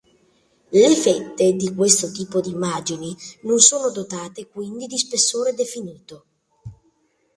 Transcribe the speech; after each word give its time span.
Le 0.71 0.95
"fette" 0.95 1.53
di 1.53 1.75
questo 1.75 2.09
tipo 2.11 2.41
di 2.41 2.49
immagini 2.49 3.15
non 3.43 3.59
sono 3.59 3.91
dotate 3.91 4.47
quindi 4.47 4.87
di 4.87 4.97
spessore 4.97 5.53
definito. 5.53 6.25